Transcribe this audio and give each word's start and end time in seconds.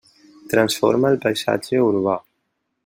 Transforma 0.53 1.11
el 1.13 1.21
paisatge 1.27 1.85
urbà. 1.91 2.19